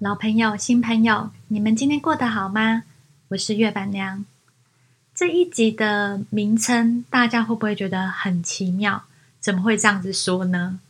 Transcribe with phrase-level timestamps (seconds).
[0.00, 2.82] 老朋友、新朋友，你们今天过得好吗？
[3.28, 4.24] 我是月板娘。
[5.14, 9.04] 这一集的名称，大家会不会觉得很奇妙？
[9.38, 10.80] 怎么会这样子说呢？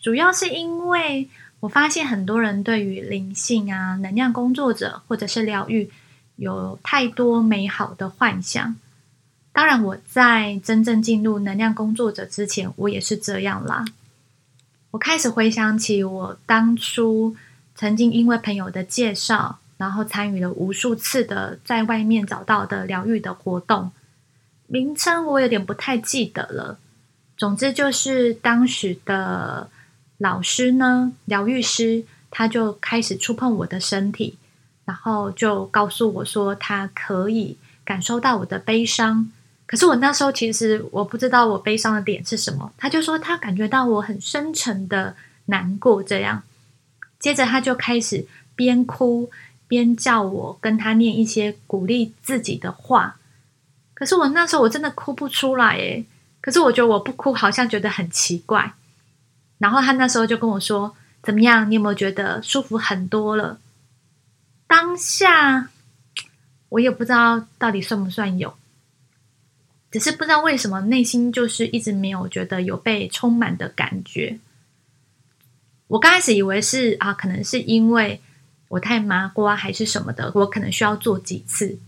[0.00, 1.28] 主要是因为
[1.60, 5.88] 我发现很多人对于灵性啊、能量工作者或者是疗愈，
[6.34, 8.74] 有太多美好的幻想。
[9.52, 13.84] 当然，我在真正进入能量工作者之前，我也是这样啦。
[14.90, 17.36] 我开始回想起我当初。
[17.78, 23.92] 曾经因为朋友的介绍，然后参与了无数次的在外面找到的疗愈的活动，
[24.66, 26.80] 名称我有点不太记得了。
[27.36, 29.70] 总之就是当时的
[30.16, 34.36] 老师呢，疗愈师，他就开始触碰我的身体，
[34.84, 39.30] 然后就告诉我说他可以感受到我的悲伤。
[39.66, 46.42] 可是我那时候其实我不知道我悲伤的点是什么，他就说他感觉到我很深沉的难过，这样。
[47.18, 49.30] 接着他就开始边哭
[49.66, 53.16] 边叫我跟他念一些鼓励自己的话，
[53.94, 56.04] 可是我那时候我真的哭不出来诶，
[56.40, 58.72] 可是我觉得我不哭好像觉得很奇怪。
[59.58, 61.68] 然后他那时候就跟我说：“怎么样？
[61.68, 63.58] 你有没有觉得舒服很多了？”
[64.68, 65.70] 当下
[66.68, 68.54] 我也不知道到底算不算有，
[69.90, 74.38] 只是不知道为什么内心就是一直没有觉得有被充满的感觉。
[75.88, 78.20] 我刚开始以为是啊，可能是因为
[78.68, 81.78] 我太麻瓜还是什么的，我可能需要做几次。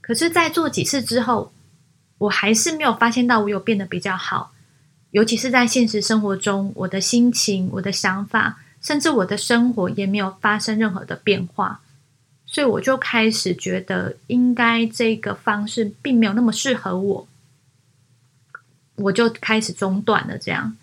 [0.00, 1.52] 可是，在做几次之后，
[2.18, 4.52] 我还是没有发现到我有变得比较好。
[5.10, 11.80] 尤其是在现实生活中，我的心情、我的想法，甚至我的生活也没有发生任何的变化。
[12.46, 17.28] 所以，我就开始觉得，应该这个方式并没有那么适合我，
[18.94, 20.38] 我就开始中断了。
[20.38, 20.76] 这样。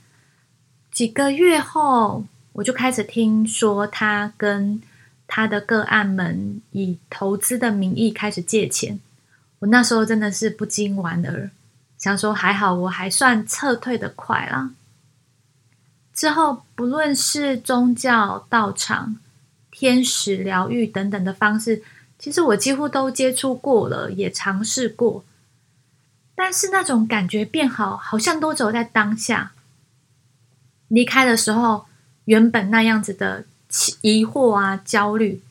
[0.97, 4.81] 几个月后，我就开始听说他跟
[5.27, 8.99] 他的个案们以投资的名义开始借钱。
[9.59, 11.51] 我那时候真的是不禁莞尔，
[11.99, 14.71] 想说还好我还算撤退的快啦。
[16.15, 19.17] 之后，不论是宗教、道场、
[19.69, 21.83] 天使疗愈等等的方式，
[22.17, 25.23] 其实我几乎都接触过了，也尝试过。
[26.33, 29.51] 但是那种感觉变好，好像都走在当下。
[30.89, 31.85] 离开的时候，
[32.25, 33.45] 原本那样子的
[34.01, 35.41] 疑惑啊、焦虑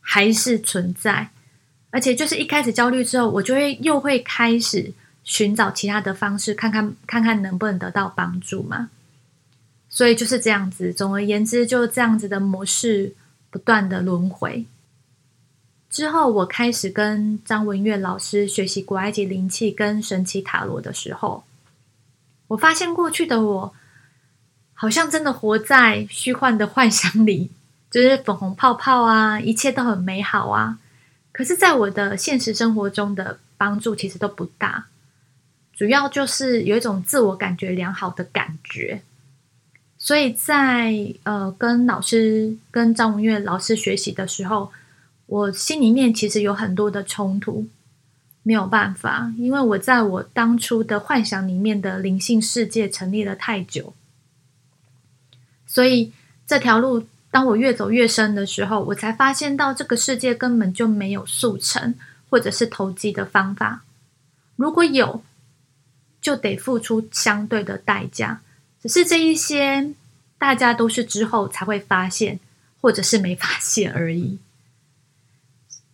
[0.00, 1.30] 还是存在，
[1.90, 4.92] 而且就是一开始焦虑之后，我就会又会开始
[5.22, 8.90] 寻找其他的方式，看看看看能不能得到帮助嘛。
[9.88, 13.14] 所以就是这样子，总而言之，就这样子的模式
[13.50, 14.64] 不断的轮回。
[15.88, 21.44] 之后，我开始跟张文月老师学习古埃及灵气跟神奇塔罗的时候，
[22.48, 23.74] 我发现过去的我。
[24.80, 27.50] 好像真的活在虚幻的幻想里，
[27.92, 30.78] 就是粉红泡泡啊，一切都很美好啊。
[31.32, 34.86] 可是，在我的现实生活中的帮助其实都不大，
[35.74, 39.02] 主要就是有一种自我感觉良好的感觉。
[39.98, 44.72] 所以在呃跟老师、跟张文月老师学习的时候，
[45.26, 47.66] 我心里面其实有很多的冲突，
[48.42, 53.92] 没有办法，因为我在我当初的幻想里面的灵性世界成立了太久。
[55.70, 56.12] 所以
[56.48, 61.94] 这条路，当我越走越深的时候，我才发现到这个世界根本就没有速成
[62.28, 63.84] 或者是投机的方法。
[64.56, 65.22] 如果有，
[66.20, 68.40] 就得付出相对的代价。
[68.82, 69.94] 只是这一些，
[70.38, 72.40] 大家都是之后才会发现，
[72.80, 74.40] 或者是没发现而已。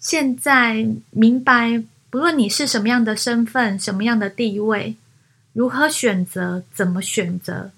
[0.00, 4.96] 现在明白，不论你是什么样的身份、什么样的地位，
[5.52, 7.72] 如何选择，怎么选择。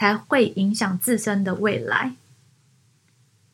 [0.00, 2.14] 才会影响自身的未来，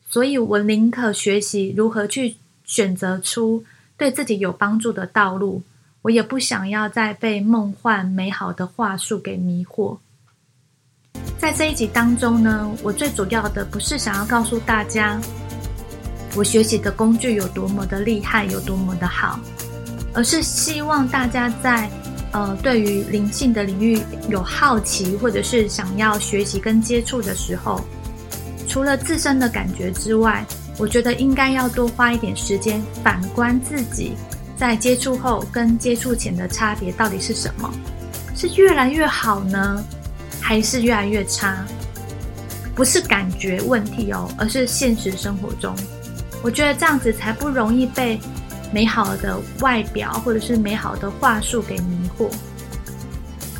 [0.09, 3.65] 所以我宁可学习如何去选择出
[3.97, 5.61] 对自己有帮助的道路，
[6.03, 9.97] 我也不想要再被梦幻美好的话术给迷惑。
[11.37, 15.19] 在这一集当中呢，我最主要的不是想要告诉大家
[16.33, 19.37] 我学习的工具有多么的厉害，有多么的好，
[20.13, 21.91] 而是希望大家在。
[22.37, 23.99] 呃，对于灵性的领域
[24.29, 27.81] 有好奇，或者是想要学习跟接触的时候，
[28.67, 30.45] 除了自身的感觉之外，
[30.77, 34.11] 我觉得应该要多花一点时间反观自己，
[34.55, 37.73] 在接触后跟接触前的差别到底是什么？
[38.35, 39.83] 是越来越好呢，
[40.39, 41.65] 还是越来越差？
[42.75, 45.75] 不是感觉问题哦，而是现实生活中，
[46.43, 48.19] 我觉得这样子才不容易被。
[48.71, 52.29] 美好的外表，或者是美好的话术给迷惑。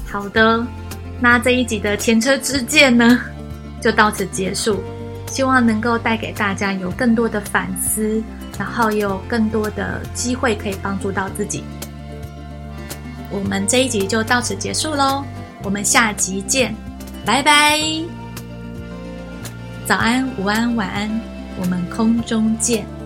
[0.06, 0.66] 好的，
[1.20, 3.20] 那这一集的前车之鉴呢，
[3.82, 4.82] 就到此结束。
[5.28, 8.24] 希望能够带给大家有更多的反思，
[8.58, 11.64] 然后有更多的机会可以帮助到自己。
[13.30, 15.26] 我们这一集就到此结束喽，
[15.64, 16.74] 我们下集见，
[17.26, 17.78] 拜拜。
[19.86, 21.22] 早安，午安，晚安，
[21.60, 22.97] 我们空中见。